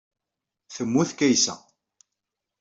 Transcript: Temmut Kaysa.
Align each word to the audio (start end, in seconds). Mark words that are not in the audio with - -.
Temmut 0.73 1.09
Kaysa. 1.19 1.55